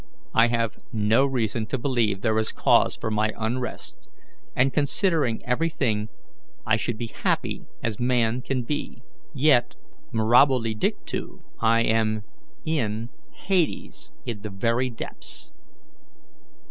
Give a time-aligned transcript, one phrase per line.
[0.33, 4.09] I have no reason to believe there is cause for my unrest,
[4.55, 6.09] and, considering every thing,
[6.65, 9.75] I should be happy as man can be; yet,
[10.11, 12.23] mirabile dictu, I am
[12.65, 15.51] in hades, in the very depths!"